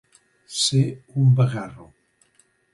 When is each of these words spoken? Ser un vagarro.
Ser 0.61 0.81
un 1.25 1.29
vagarro. 1.41 1.87